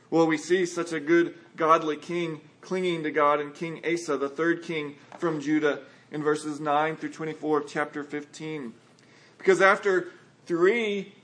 [0.08, 4.30] Well, we see such a good, godly king clinging to God in King Asa, the
[4.30, 8.72] third king from Judah, in verses 9 through 24 of chapter 15.
[9.36, 10.12] Because after
[10.46, 11.14] three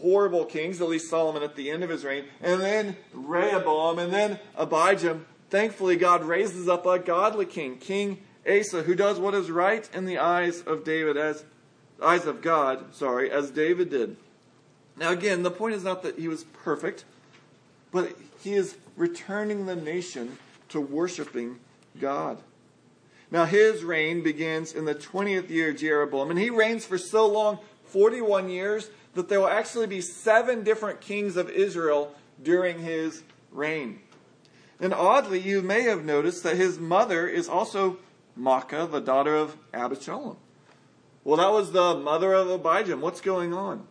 [0.00, 4.12] horrible kings, at least Solomon at the end of his reign, and then Rehoboam, and
[4.12, 9.50] then Abijam, thankfully God raises up a godly king, King Asa, who does what is
[9.50, 11.44] right in the eyes of David as
[12.02, 14.16] eyes of God, sorry, as David did.
[14.96, 17.04] Now again, the point is not that he was perfect,
[17.90, 20.38] but he is returning the nation
[20.70, 21.58] to worshiping
[22.00, 22.38] God.
[23.30, 27.26] Now his reign begins in the 20th year of Jeroboam, and he reigns for so
[27.26, 33.22] long, 41 years, that there will actually be seven different kings of Israel during his
[33.50, 34.00] reign.
[34.82, 37.98] And oddly, you may have noticed that his mother is also
[38.36, 40.36] Maacah, the daughter of Abishalom.
[41.22, 42.98] Well, that was the mother of Abijam.
[42.98, 43.86] What's going on?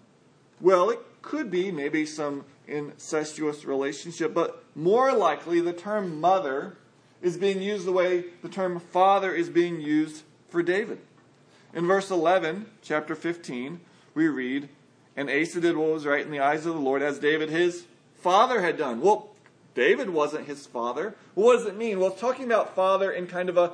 [0.59, 6.75] Well, it could be maybe some incestuous relationship, but more likely the term mother
[7.21, 10.99] is being used the way the term father is being used for David.
[11.73, 13.79] In verse 11, chapter 15,
[14.13, 14.67] we read,
[15.15, 17.85] And Asa did what was right in the eyes of the Lord, as David his
[18.15, 18.99] father had done.
[18.99, 19.30] Well,
[19.73, 21.15] David wasn't his father.
[21.33, 21.99] What does it mean?
[21.99, 23.73] Well, it's talking about father in kind of a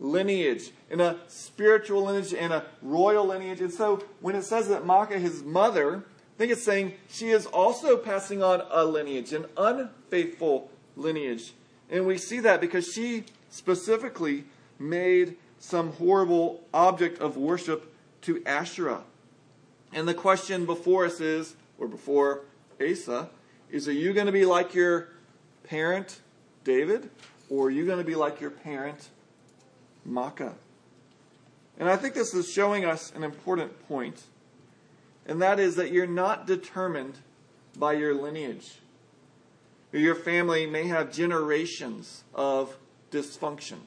[0.00, 3.60] lineage, in a spiritual lineage, in a royal lineage.
[3.60, 7.46] And so when it says that Maacah, his mother, I think it's saying she is
[7.46, 11.52] also passing on a lineage, an unfaithful lineage.
[11.90, 14.44] And we see that because she specifically
[14.78, 19.02] made some horrible object of worship to Asherah.
[19.92, 22.42] And the question before us is, or before
[22.80, 23.30] Asa,
[23.70, 25.08] is are you going to be like your
[25.68, 26.20] parent,
[26.64, 27.10] David,
[27.48, 29.08] or are you going to be like your parent,
[30.08, 30.54] Maacah?
[31.78, 34.22] And I think this is showing us an important point,
[35.26, 37.18] and that is that you're not determined
[37.76, 38.78] by your lineage.
[39.92, 42.76] Your family may have generations of
[43.10, 43.78] dysfunction,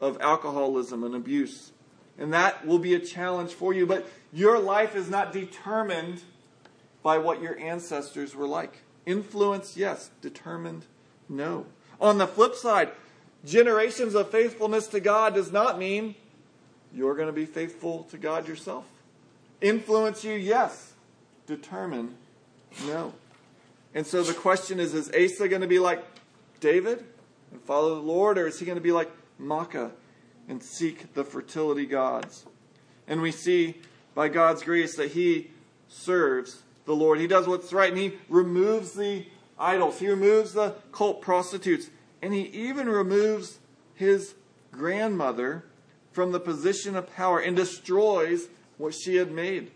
[0.00, 1.72] of alcoholism and abuse.
[2.18, 3.86] And that will be a challenge for you.
[3.86, 6.22] But your life is not determined
[7.02, 8.82] by what your ancestors were like.
[9.06, 10.10] Influence, yes.
[10.20, 10.84] Determined,
[11.28, 11.66] no.
[12.00, 12.90] On the flip side,
[13.44, 16.16] generations of faithfulness to God does not mean
[16.92, 18.84] you're going to be faithful to God yourself.
[19.60, 20.92] Influence you, yes.
[21.46, 22.16] Determine,
[22.86, 23.14] no.
[23.94, 26.04] And so the question is is Asa going to be like
[26.60, 27.04] David
[27.52, 29.92] and follow the Lord, or is he going to be like Maacah
[30.48, 32.44] and seek the fertility gods?
[33.06, 33.76] And we see
[34.14, 35.50] by God's grace that he
[35.88, 37.20] serves the Lord.
[37.20, 39.26] He does what's right, and he removes the
[39.58, 41.90] idols, he removes the cult prostitutes,
[42.22, 43.58] and he even removes
[43.94, 44.34] his
[44.72, 45.64] grandmother
[46.12, 49.70] from the position of power and destroys what she had made.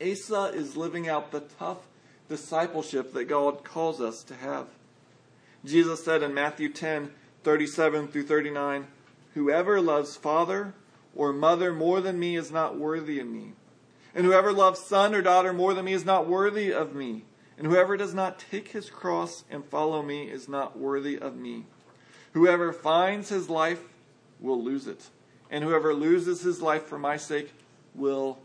[0.00, 1.78] Asa is living out the tough
[2.28, 4.66] discipleship that God calls us to have.
[5.64, 7.10] Jesus said in Matthew 10
[7.44, 8.86] 37 through 39,
[9.34, 10.74] Whoever loves father
[11.14, 13.52] or mother more than me is not worthy of me.
[14.18, 17.22] And whoever loves son or daughter more than me is not worthy of me.
[17.56, 21.66] And whoever does not take his cross and follow me is not worthy of me.
[22.32, 23.80] Whoever finds his life
[24.40, 25.10] will lose it.
[25.52, 27.52] And whoever loses his life for my sake
[27.94, 28.40] will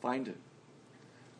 [0.00, 0.38] find it.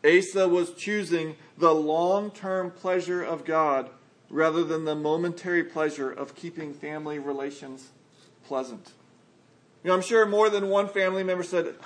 [0.04, 3.90] Asa was choosing the long term pleasure of God
[4.28, 7.90] rather than the momentary pleasure of keeping family relations
[8.44, 8.90] pleasant.
[9.84, 11.76] You know, I'm sure more than one family member said,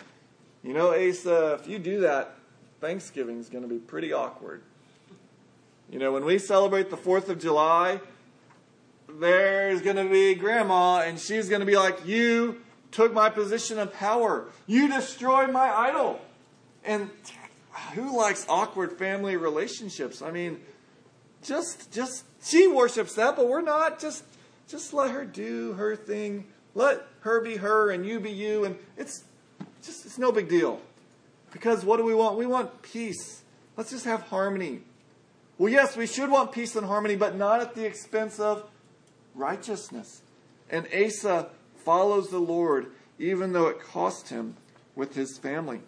[0.63, 2.37] You know, Asa, if you do that,
[2.81, 4.63] Thanksgiving is going to be pretty awkward.
[5.91, 8.01] You know, when we celebrate the 4th of July,
[9.09, 13.79] there's going to be grandma, and she's going to be like, You took my position
[13.79, 14.47] of power.
[14.67, 16.21] You destroyed my idol.
[16.85, 17.11] And
[17.95, 20.23] who likes awkward family relationships?
[20.23, 20.61] I mean,
[21.43, 23.99] just just she worships that, but we're not.
[23.99, 24.25] Just
[24.69, 26.47] just let her do her thing.
[26.75, 29.25] Let her be her and you be you and it's
[29.87, 30.81] just it's no big deal.
[31.53, 32.39] Because what do we want?
[32.39, 33.43] We want peace.
[33.77, 34.81] Let's just have harmony.
[35.59, 38.69] Well, yes, we should want peace and harmony, but not at the expense of
[39.35, 40.23] righteousness.
[40.71, 41.49] And Asa
[41.85, 44.57] follows the Lord even though it cost him
[44.97, 45.81] with his family.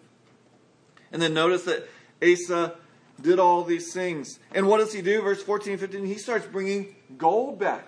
[1.11, 1.87] And then notice that
[2.23, 2.75] Asa
[3.21, 4.39] did all these things.
[4.53, 5.21] And what does he do?
[5.21, 7.87] Verse 14 and 15, he starts bringing gold back.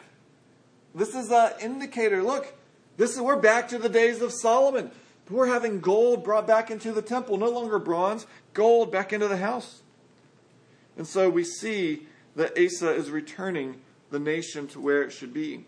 [0.93, 2.23] This is an indicator.
[2.23, 2.53] Look,
[2.97, 4.91] this is we're back to the days of Solomon.
[5.29, 9.37] We're having gold brought back into the temple, no longer bronze, gold back into the
[9.37, 9.81] house.
[10.97, 15.65] And so we see that Asa is returning the nation to where it should be.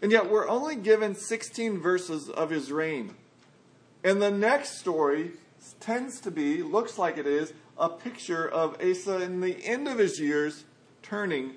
[0.00, 3.14] And yet we're only given 16 verses of his reign.
[4.04, 5.32] And the next story
[5.80, 9.98] tends to be, looks like it is, a picture of Asa in the end of
[9.98, 10.64] his years
[11.02, 11.54] turning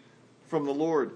[0.48, 1.12] from the Lord.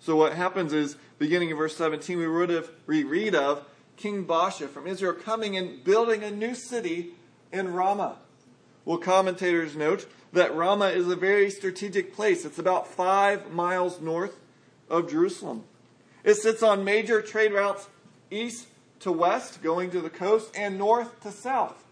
[0.00, 3.64] So what happens is, beginning in verse 17, we would have we read of
[4.00, 7.10] King Baasha from Israel coming and building a new city
[7.52, 8.16] in Ramah.
[8.86, 12.46] Well, commentators note that Ramah is a very strategic place.
[12.46, 14.38] It's about five miles north
[14.88, 15.64] of Jerusalem.
[16.24, 17.88] It sits on major trade routes
[18.30, 18.68] east
[19.00, 21.84] to west, going to the coast, and north to south.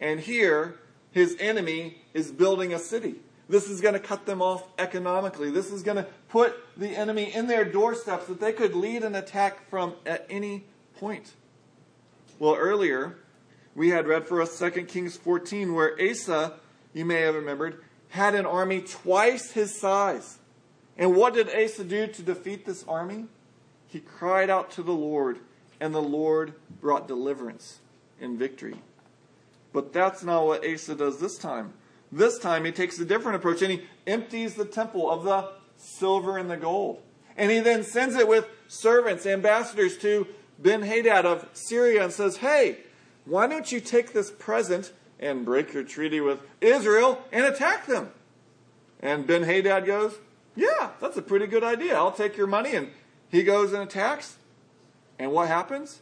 [0.00, 0.76] And here,
[1.10, 3.16] his enemy is building a city.
[3.48, 5.50] This is going to cut them off economically.
[5.50, 9.14] This is going to put the enemy in their doorsteps that they could lead an
[9.14, 10.64] attack from at any
[10.98, 11.32] point.
[12.38, 13.16] Well, earlier,
[13.74, 16.54] we had read for us 2 Kings 14, where Asa,
[16.92, 20.38] you may have remembered, had an army twice his size.
[20.96, 23.26] And what did Asa do to defeat this army?
[23.86, 25.38] He cried out to the Lord
[25.80, 27.78] and the Lord brought deliverance
[28.20, 28.76] and victory.
[29.72, 31.72] But that's not what Asa does this time.
[32.10, 36.38] This time he takes a different approach and he empties the temple of the silver
[36.38, 37.00] and the gold.
[37.36, 40.26] And he then sends it with servants, ambassadors to
[40.58, 42.78] Ben Hadad of Syria and says, Hey,
[43.24, 48.10] why don't you take this present and break your treaty with Israel and attack them?
[49.00, 50.16] And Ben Hadad goes,
[50.56, 51.96] Yeah, that's a pretty good idea.
[51.96, 52.74] I'll take your money.
[52.74, 52.90] And
[53.28, 54.36] he goes and attacks.
[55.18, 56.00] And what happens?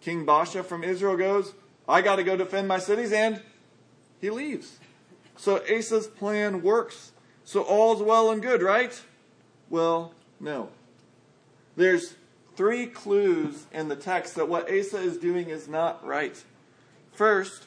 [0.00, 1.54] King Baasha from Israel goes,
[1.88, 3.42] I got to go defend my cities, and
[4.20, 4.78] he leaves.
[5.36, 7.12] So Asa's plan works.
[7.44, 9.00] So all's well and good, right?
[9.70, 10.68] Well, no.
[11.76, 12.14] There's
[12.58, 16.42] three clues in the text that what Asa is doing is not right.
[17.12, 17.66] First,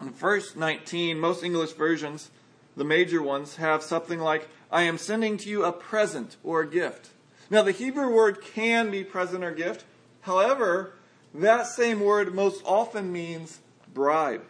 [0.00, 2.30] in verse 19, most English versions,
[2.76, 6.70] the major ones, have something like, I am sending to you a present or a
[6.70, 7.10] gift.
[7.50, 9.84] Now, the Hebrew word can be present or gift.
[10.20, 10.94] However,
[11.34, 13.58] that same word most often means
[13.92, 14.44] bribe.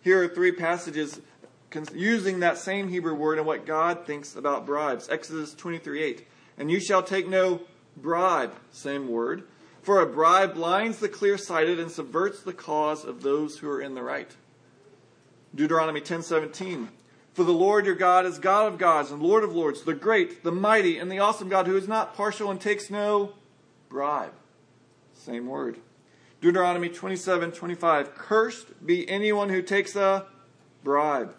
[0.00, 1.20] Here are three passages
[1.92, 5.08] using that same Hebrew word and what God thinks about bribes.
[5.08, 6.28] Exodus 23 8.
[6.58, 7.62] And you shall take no
[7.96, 9.44] bribe, same word,
[9.82, 13.80] for a bribe blinds the clear sighted and subverts the cause of those who are
[13.80, 14.34] in the right.
[15.54, 16.88] Deuteronomy 10:17
[17.32, 20.42] For the Lord your God is God of gods and Lord of lords, the great,
[20.42, 23.32] the mighty, and the awesome God who is not partial and takes no
[23.88, 24.32] bribe.
[25.14, 25.78] Same word.
[26.40, 30.26] Deuteronomy 27:25 Cursed be anyone who takes a
[30.84, 31.34] bribe.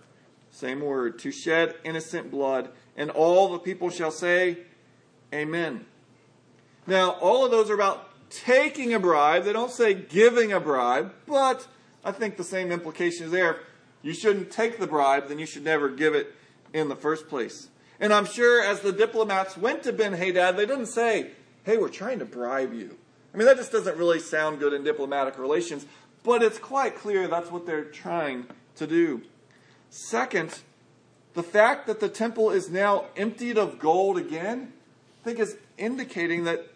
[0.51, 4.59] Same word, to shed innocent blood, and all the people shall say
[5.33, 5.85] amen.
[6.87, 9.43] Now, all of those are about taking a bribe.
[9.43, 11.67] They don't say giving a bribe, but
[12.03, 13.59] I think the same implication is there.
[14.01, 16.33] You shouldn't take the bribe, then you should never give it
[16.73, 17.67] in the first place.
[17.99, 21.31] And I'm sure as the diplomats went to Ben Hadad, they didn't say,
[21.63, 22.95] hey, we're trying to bribe you.
[23.33, 25.85] I mean, that just doesn't really sound good in diplomatic relations,
[26.23, 29.23] but it's quite clear that's what they're trying to do.
[29.89, 30.59] Second,
[31.33, 34.73] the fact that the temple is now emptied of gold again,
[35.21, 36.67] I think is indicating that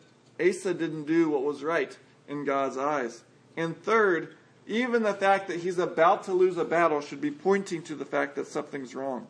[0.41, 3.23] Asa didn't do what was right in God's eyes.
[3.55, 4.35] And third,
[4.67, 8.05] even the fact that he's about to lose a battle should be pointing to the
[8.05, 9.27] fact that something's wrong.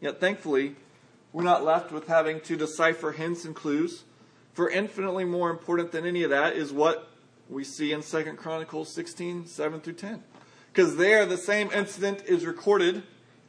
[0.00, 0.76] Yet thankfully,
[1.32, 4.04] we're not left with having to decipher hints and clues,
[4.52, 7.08] for infinitely more important than any of that is what
[7.48, 10.22] we see in 2 Chronicles 16, 7 through 10.
[10.72, 13.02] Because there the same incident is recorded,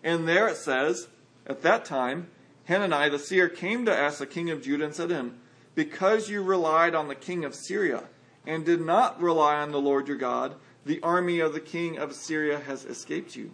[0.03, 1.07] and there it says,
[1.47, 2.29] At that time,
[2.67, 5.39] Hanani the seer came to Asa, king of Judah, and said to him,
[5.75, 8.03] because you relied on the king of Syria
[8.45, 10.55] and did not rely on the Lord your God,
[10.85, 13.51] the army of the king of Syria has escaped you.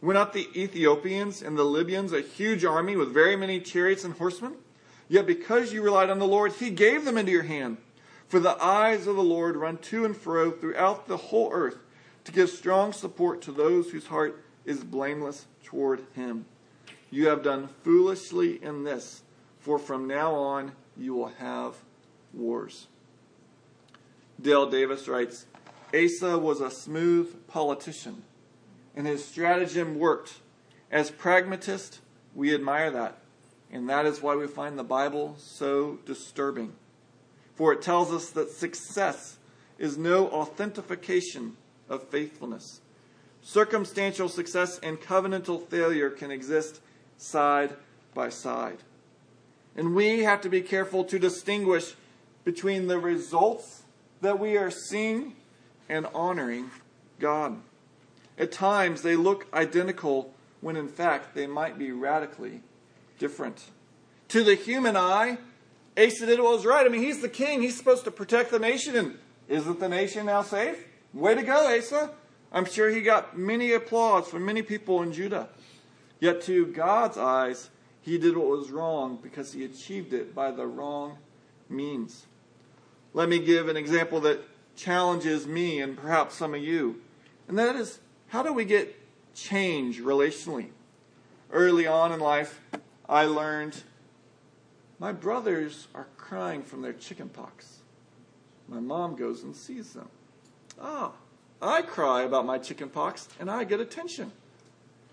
[0.00, 4.14] Were not the Ethiopians and the Libyans a huge army with very many chariots and
[4.14, 4.54] horsemen?
[5.08, 7.78] Yet because you relied on the Lord, he gave them into your hand.
[8.28, 11.78] For the eyes of the Lord run to and fro throughout the whole earth
[12.24, 16.44] to give strong support to those whose heart is blameless toward him.
[17.10, 19.22] You have done foolishly in this,
[19.60, 21.74] for from now on you will have
[22.32, 22.86] wars.
[24.40, 25.46] Dale Davis writes
[25.94, 28.22] Asa was a smooth politician,
[28.94, 30.34] and his stratagem worked.
[30.90, 32.00] As pragmatist,
[32.34, 33.18] we admire that,
[33.72, 36.72] and that is why we find the Bible so disturbing.
[37.54, 39.38] For it tells us that success
[39.78, 41.56] is no authentication
[41.88, 42.80] of faithfulness.
[43.42, 46.80] Circumstantial success and covenantal failure can exist
[47.16, 47.74] side
[48.12, 48.78] by side.
[49.76, 51.94] And we have to be careful to distinguish
[52.44, 53.82] between the results
[54.22, 55.36] that we are seeing
[55.88, 56.70] and honoring
[57.20, 57.60] God.
[58.38, 62.62] At times, they look identical when in fact they might be radically
[63.18, 63.64] different.
[64.28, 65.38] To the human eye,
[65.96, 66.84] Asa did what was right.
[66.84, 67.62] I mean, he's the king.
[67.62, 68.96] He's supposed to protect the nation.
[68.96, 69.18] And
[69.48, 70.84] isn't the nation now safe?
[71.14, 72.10] Way to go, Asa.
[72.52, 75.48] I'm sure he got many applause from many people in Judah.
[76.20, 77.70] Yet to God's eyes,
[78.06, 81.18] he did what was wrong because he achieved it by the wrong
[81.68, 82.26] means.
[83.12, 84.40] Let me give an example that
[84.76, 87.00] challenges me and perhaps some of you.
[87.48, 87.98] And that is
[88.28, 88.96] how do we get
[89.34, 90.68] change relationally?
[91.50, 92.60] Early on in life,
[93.08, 93.82] I learned
[95.00, 97.80] my brothers are crying from their chicken pox.
[98.68, 100.08] My mom goes and sees them.
[100.80, 101.10] Ah,
[101.60, 104.30] I cry about my chicken pox and I get attention.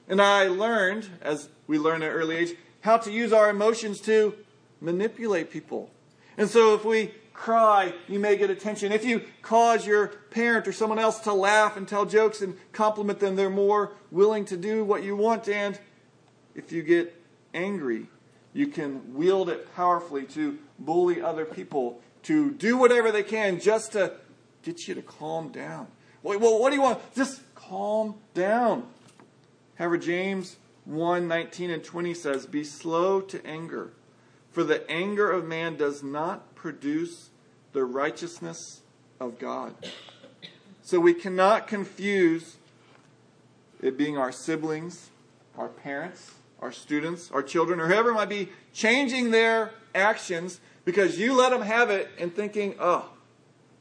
[0.08, 4.36] And I learned, as we learn at early age, how to use our emotions to
[4.82, 5.90] manipulate people.
[6.38, 8.92] And so if we cry, you may get attention.
[8.92, 13.22] If you cause your parent or someone else to laugh and tell jokes and compliment
[13.22, 15.48] them, they're more willing to do what you want.
[15.48, 15.80] And
[16.56, 17.16] if you get
[17.54, 18.08] angry,
[18.52, 23.94] you can wield it powerfully to bully other people, to do whatever they can just
[23.94, 24.18] to
[24.62, 25.88] get you to calm down.
[26.22, 27.00] Well, what do you want?
[27.16, 28.88] Just calm down.
[29.76, 33.92] However, James 1 19 and 20 says, Be slow to anger,
[34.52, 37.30] for the anger of man does not produce
[37.72, 38.82] the righteousness
[39.20, 39.74] of God.
[40.82, 42.58] So we cannot confuse
[43.82, 45.10] it being our siblings,
[45.58, 51.34] our parents, our students, our children, or whoever might be changing their actions because you
[51.34, 53.10] let them have it and thinking, oh,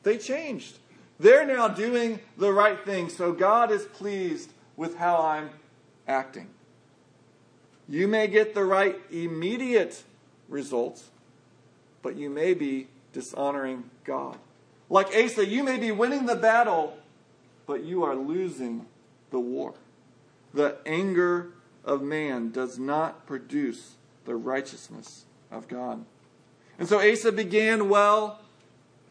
[0.03, 0.79] they changed.
[1.19, 5.51] They're now doing the right thing, so God is pleased with how I'm
[6.09, 6.49] acting.
[7.93, 10.03] You may get the right immediate
[10.49, 11.11] results,
[12.01, 14.39] but you may be dishonoring God.
[14.89, 16.97] Like Asa, you may be winning the battle,
[17.67, 18.87] but you are losing
[19.31, 19.75] the war.
[20.55, 21.51] The anger
[21.85, 26.03] of man does not produce the righteousness of God.
[26.79, 28.41] And so Asa began well,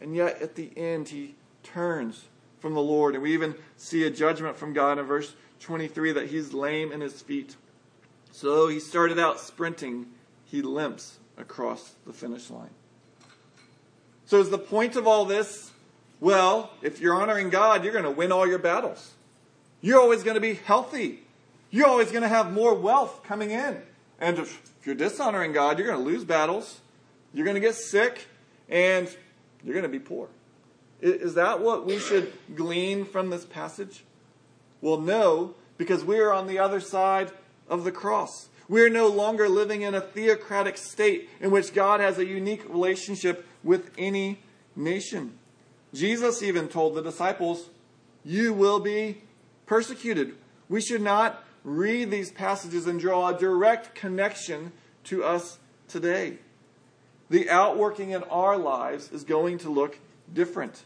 [0.01, 2.25] and yet at the end he turns
[2.57, 3.13] from the Lord.
[3.13, 7.01] And we even see a judgment from God in verse 23 that he's lame in
[7.01, 7.55] his feet.
[8.31, 10.07] So he started out sprinting,
[10.45, 12.69] he limps across the finish line.
[14.25, 15.71] So is the point of all this?
[16.19, 19.11] Well, if you're honoring God, you're going to win all your battles.
[19.81, 21.23] You're always going to be healthy.
[21.69, 23.81] You're always going to have more wealth coming in.
[24.19, 26.79] And if you're dishonoring God, you're going to lose battles.
[27.33, 28.27] You're going to get sick
[28.69, 29.09] and
[29.63, 30.27] you're going to be poor.
[31.01, 34.03] Is that what we should glean from this passage?
[34.81, 37.31] Well, no, because we are on the other side
[37.71, 38.49] of the cross.
[38.67, 42.63] We are no longer living in a theocratic state in which God has a unique
[42.69, 44.39] relationship with any
[44.75, 45.39] nation.
[45.93, 47.69] Jesus even told the disciples,
[48.23, 49.23] You will be
[49.65, 50.35] persecuted.
[50.69, 54.73] We should not read these passages and draw a direct connection
[55.05, 55.57] to us
[55.87, 56.37] today.
[57.29, 59.99] The outworking in our lives is going to look
[60.33, 60.83] different.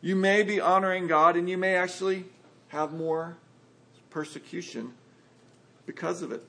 [0.00, 2.26] You may be honoring God and you may actually
[2.68, 3.36] have more
[4.10, 4.94] persecution
[5.86, 6.42] because of it.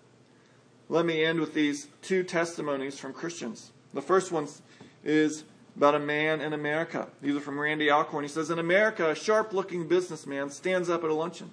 [0.90, 3.72] Let me end with these two testimonies from Christians.
[3.94, 4.48] The first one
[5.04, 5.44] is
[5.76, 7.08] about a man in America.
[7.22, 8.24] These are from Randy Alcorn.
[8.24, 11.52] He says, In America, a sharp looking businessman stands up at a luncheon.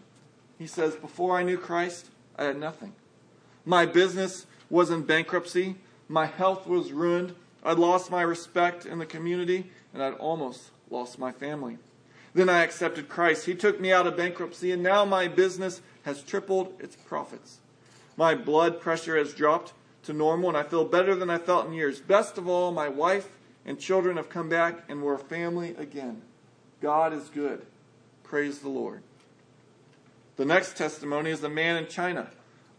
[0.59, 2.93] He says, Before I knew Christ, I had nothing.
[3.65, 5.77] My business was in bankruptcy.
[6.09, 7.35] My health was ruined.
[7.63, 11.79] I'd lost my respect in the community, and I'd almost lost my family.
[12.35, 13.47] Then I accepted Christ.
[13.47, 17.60] He took me out of bankruptcy, and now my business has tripled its profits.
[18.21, 21.73] My blood pressure has dropped to normal, and I feel better than I felt in
[21.73, 22.01] years.
[22.03, 23.31] Best of all, my wife
[23.65, 26.21] and children have come back, and we're a family again.
[26.83, 27.65] God is good.
[28.23, 29.03] Praise the Lord.
[30.37, 32.29] The next testimony is a man in China,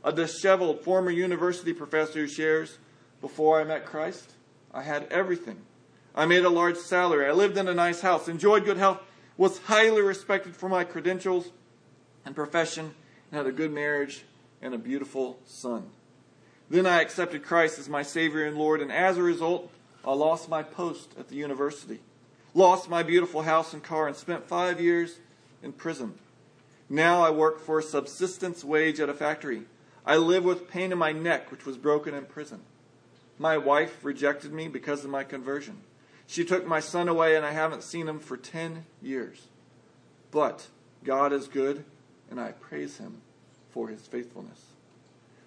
[0.04, 2.78] a disheveled former university professor who shares
[3.20, 4.34] Before I met Christ,
[4.72, 5.60] I had everything.
[6.14, 7.26] I made a large salary.
[7.26, 9.00] I lived in a nice house, enjoyed good health,
[9.38, 11.50] was highly respected for my credentials
[12.26, 12.94] and profession,
[13.32, 14.24] and had a good marriage
[14.62, 15.89] and a beautiful son.
[16.70, 19.72] Then I accepted Christ as my Savior and Lord, and as a result,
[20.05, 21.99] I lost my post at the university,
[22.53, 25.18] lost my beautiful house and car, and spent five years
[25.62, 26.14] in prison.
[26.89, 29.64] Now I work for a subsistence wage at a factory.
[30.05, 32.62] I live with pain in my neck, which was broken in prison.
[33.38, 35.82] My wife rejected me because of my conversion.
[36.28, 39.47] She took my son away, and I haven't seen him for 10 years.
[40.32, 40.68] But
[41.03, 41.84] God is good,
[42.30, 43.22] and I praise him
[43.72, 44.66] for his faithfulness.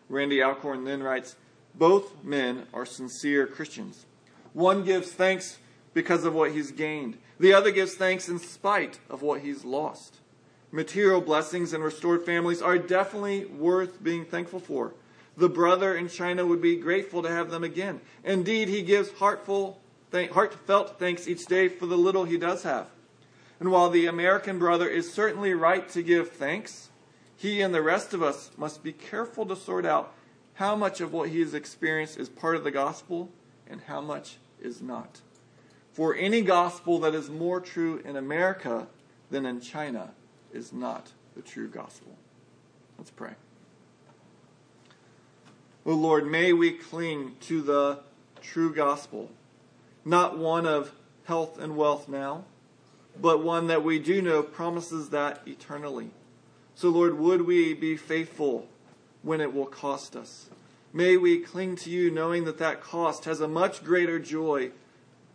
[0.09, 1.37] Randy Alcorn then writes
[1.75, 4.07] Both men are sincere Christians.
[4.53, 5.59] One gives thanks
[5.93, 10.17] because of what he's gained, the other gives thanks in spite of what he's lost.
[10.71, 14.93] Material blessings and restored families are definitely worth being thankful for.
[15.37, 18.01] The brother in China would be grateful to have them again.
[18.25, 19.81] Indeed, he gives heartful
[20.13, 22.89] heartfelt thanks each day for the little he does have.
[23.59, 26.91] And while the American brother is certainly right to give thanks,
[27.45, 30.15] he and the rest of us must be careful to sort out
[30.55, 33.29] how much of what he has experienced is part of the gospel
[33.69, 35.21] and how much is not.
[35.93, 38.87] For any gospel that is more true in America
[39.31, 40.13] than in China
[40.55, 42.17] is not the true gospel.
[42.97, 43.35] Let's pray.
[45.85, 47.99] O oh Lord, may we cling to the
[48.41, 49.31] true gospel
[50.03, 50.93] not one of
[51.25, 52.47] health and wealth now,
[53.21, 56.11] but one that we do know promises that eternally.
[56.75, 58.67] So, Lord, would we be faithful
[59.23, 60.49] when it will cost us?
[60.93, 64.71] May we cling to you knowing that that cost has a much greater joy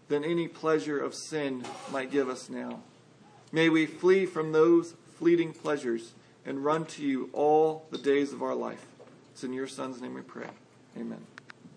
[0.07, 2.81] than any pleasure of sin might give us now.
[3.51, 6.13] May we flee from those fleeting pleasures
[6.45, 8.85] and run to you all the days of our life.
[9.31, 10.47] It's in your Son's name we pray.
[10.97, 11.25] Amen.